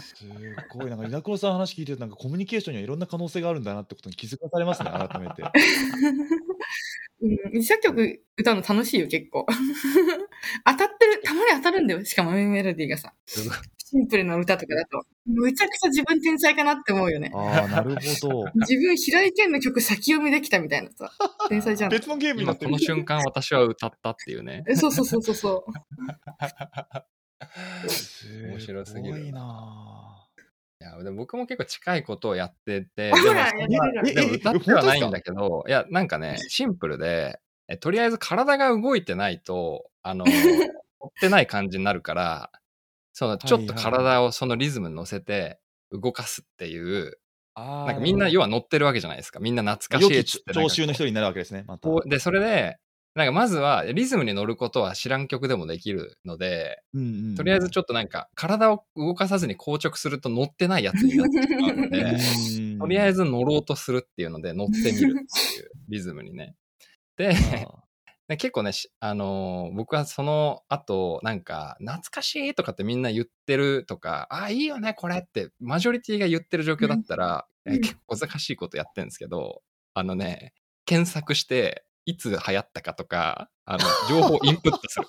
[0.01, 0.25] す
[0.69, 5.43] ごい、 なんか、稲黒さんの話聞いてると、なんかコミュニケーションにはいろんな可能性があるんだなってことに気づかされますね、改めて。
[7.21, 9.45] うん、自作曲歌うの楽しいよ、結構。
[10.65, 12.03] 当たってる、たまに当たるんだよ。
[12.03, 13.13] しかもメロディーがさ。
[13.93, 15.05] シンプルな歌とかだと。
[15.27, 17.31] むちゃくちゃ自分天才かなって思うよね。
[17.33, 17.95] ああ、なるほ
[18.27, 18.45] ど。
[18.67, 21.11] 自分、平井堅の曲先読みできたみたいなさ。
[21.47, 21.89] 天才じゃん。
[21.91, 24.63] 別のゲームになってるの瞬間私は歌ったっていうね。
[24.67, 25.71] えそうそうそうそうそう。
[28.47, 30.27] 面白すぎるごいな。
[30.81, 34.09] いや、でも僕も結構近いことをやってて、ほでもら、やってる。
[34.09, 40.25] えでも歌ってはないんだけど、いや、なんかね、シンプルで、えとりあえず体が動いてないと、あの、
[41.01, 42.51] 乗ってない感じになるから、
[43.13, 45.59] その、ちょっと体をそのリズムに乗せて
[45.91, 47.17] 動かすっていう、
[47.55, 49.39] なんかみんな要は乗ってるわけじゃないですか。
[49.39, 51.89] みんな懐かしいっつって聴衆の一人になるわけですね、また。
[52.05, 52.77] で、それで、
[53.15, 62.01] なんかまずはリズムに乗ることは知らん曲でもできるので、うんうんとりあえずちょっとなんか体を動かさずに硬直すると乗ってないやつになってしまうので、
[62.57, 65.23] うんとりあえず乗ろうとするっていうので乗ってみるっていう
[65.89, 66.55] リズムにね。
[67.17, 67.35] で、
[68.27, 77.75] で結構ね、しあのー僕はその後、なんか、懐かしいとかってみんな言ってるとか、ああ、いいよね、これって、マジョリティが言ってる状況だったら、うん。
[77.75, 79.61] え結構難しいことやってるんですけど、
[79.93, 80.53] あのね、
[80.85, 83.79] 検索して、いつ流行ったかとか、あの、
[84.09, 85.07] 情報インプットする。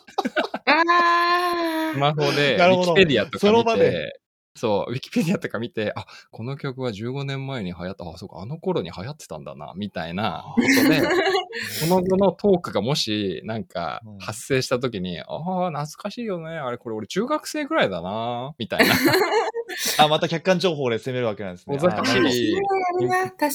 [0.66, 4.20] あスマホで、ウィキペディアとかその見場でて、
[4.56, 11.02] そう、ウィキペディアとか見て、あ、この曲は15年前に流行った、あ、そうか、あの頃に流行ってたんだな、みたいなことで、
[11.80, 16.56] その後のトークがもし、なんかうん、発生した時に、ああ、懐かしいよね。
[16.56, 18.94] あれ、これ俺中学生ぐらいだな、みたいな。
[19.98, 21.78] あ、また客観情報で攻めるわけなんですね。
[21.78, 21.94] 確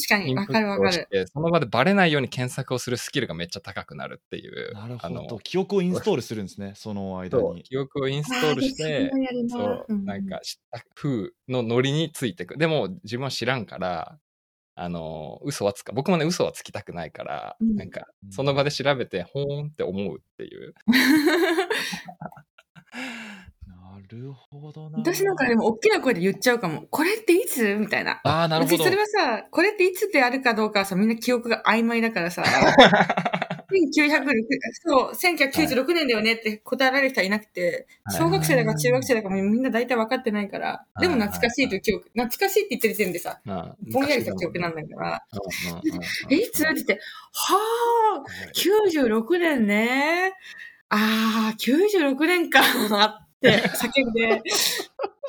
[0.07, 0.35] かに。
[0.35, 1.27] わかるわかる。
[1.27, 4.73] その場でバレないように検索をするスキルがめっちゃ高くなるっていう。
[4.73, 5.39] なるあのほど。
[5.39, 7.63] 記憶をインストールするんですね、その間に。
[7.63, 9.11] 記憶をインストールして
[9.49, 12.57] そう、うんなんか知った風のノリについてく。
[12.57, 14.19] でも自分は知らんから、
[14.81, 20.73] あの、嘘はつか、僕もね、嘘はつきたくないから、うんなんか、その場で調べて、ほーんって思うっていう。
[23.91, 24.99] なるほどな。
[24.99, 26.83] 私なんかでも大きな声で言っちゃうかも。
[26.89, 27.75] これっていつ？
[27.75, 28.21] みたいな。
[28.23, 28.83] ああ、なるほど。
[28.83, 32.43] 私それはさ、これっていつであるかどうかはさ、みんな記憶が曖昧だからさ、
[33.71, 34.33] 1906
[34.83, 37.87] そう、1996年だよねって答えられる人はいなくて、
[38.17, 45.23] 小学生だか中学生だかもみんな大体分かったないから、でも懐かしいという記憶、懐かしいって言ってる時点でさ、まあぼんやりした記憶なんだから、
[46.31, 46.63] え、いつ？
[46.63, 46.99] って言って、
[47.31, 47.57] は
[48.17, 48.23] あ、
[48.55, 50.33] 96年ね。
[50.89, 52.61] ああ、96年か
[53.39, 54.41] って叫んで、っ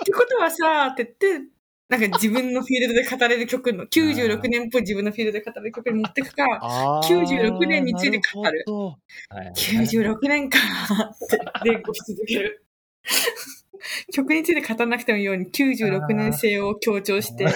[0.04, 1.46] てことはさ、って言って、
[1.88, 8.58] なんか自分のフィールドで語れる曲の、96年っぽい自分のフィールドで語れる曲に持ってくか、あー96年について語る。
[8.58, 8.86] なほど。
[9.28, 12.64] はいはい96年かって連呼し続ける。
[14.12, 17.46] 曲について語らなくてもいいように96年生を強調して、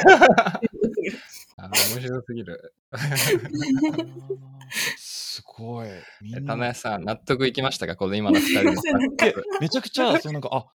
[1.57, 2.75] あ 面白すぎる。
[5.35, 5.89] すごい。
[6.23, 7.97] みんなえ棚谷さん、納得いきましたか？
[7.97, 8.73] この今の二人の
[9.61, 10.67] めちゃくちゃ、そうなんか、あ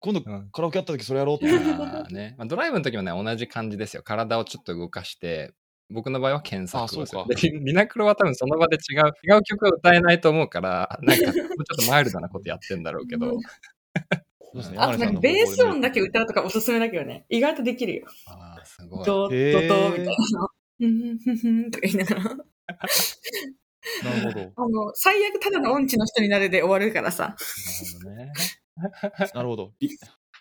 [0.00, 1.46] 今度うんカラオケやった時それやろうって。
[1.46, 4.02] いやーねまあ、ドライブの時もね、同じ感じですよ。
[4.02, 5.54] 体をちょっと動かして、
[5.90, 11.52] 僕の場合は検索をするあそうかでリリナクロは多分その場で違う、違う曲を歌えないと思うから、なんか、もうちょ
[11.82, 13.36] っとマイルドなことやってんだろうけど。
[14.78, 17.26] あとなんかベース音だけ歌歌うとかおすすめだけどね。
[17.28, 18.06] 意外とできるよ。
[18.26, 19.04] あーすごい。
[19.04, 20.48] ドドドみたいな。
[20.78, 22.36] ふんふんふんとか言いながら。
[24.04, 24.52] なるほど。
[24.56, 27.34] あの、最悪ただの音痴の人になるで終わるからさ。
[27.34, 27.36] なる
[27.92, 28.32] ほどね。
[29.34, 29.72] なるほど。
[29.80, 29.88] い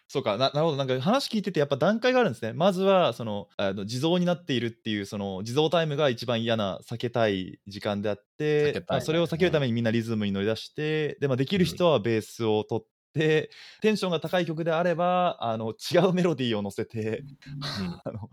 [0.07, 0.77] そうかな、なるほど。
[0.77, 2.53] なんか話聞いてて、やっぱ段階があるんですね。
[2.53, 13.49] まずは、その、あの地蔵になっているっていう、その、地蔵タイムが一番嫌な、避けたい時間であっ避て、ねまあそれを避けるためにみんなリズムに乗り出して、で、まあ、できる人はベースを取って、テ
[13.84, 17.24] ンションが高い曲であれば、あの、違うメロディーを乗せて、
[18.03, 18.30] あの、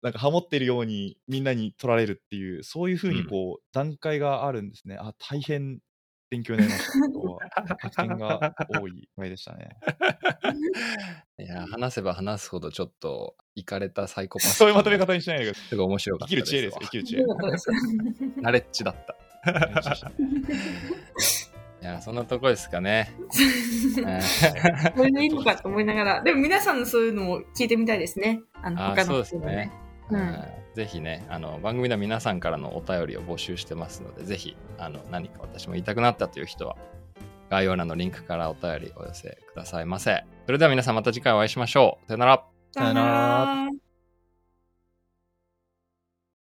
[0.00, 4.96] なんかハモってるようにみんなに取られるっていう、そういうふうにこう、段階があるんですね。
[4.98, 5.80] あ、大変
[6.30, 6.98] 勉強になりました。
[6.98, 7.38] 今日は。
[7.78, 9.76] 発見が多い回でしたね。
[11.38, 14.56] いや、話せば話すほどちょっと、いかれたサイコパス。
[14.56, 15.68] そういうまとめ方にしないでください。
[15.68, 16.88] すごい面白か生きるったですわ。
[16.88, 18.40] 知恵ですよ、生きる知恵。
[18.40, 19.14] ナレッジだった。
[21.82, 23.12] いや、そんなとこですかね。
[24.96, 26.22] これでいいのかと思いながら。
[26.22, 28.40] でも皆さんのそういうのも聞いてみたいですね。
[28.62, 29.72] あの、他あそうですね。
[30.10, 36.76] うんうんぜひね、あの番組では皆さんからのお便りを募集してますので、ぜひあの何か私も言いたくなったという人は、
[37.50, 40.24] 概要欄のリンクからお便りお寄せくださいませ。
[40.46, 42.06] それでは皆さんまた次回お会いしましょう。
[42.06, 42.44] さよなら。
[42.72, 43.04] さよな
[43.68, 43.91] ら。